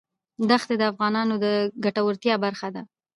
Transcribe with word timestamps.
دښتې 0.49 0.75
د 0.77 0.83
افغانانو 0.91 1.33
د 1.43 1.45
ګټورتیا 1.83 2.35
برخه 2.45 2.67
ده. 2.75 2.81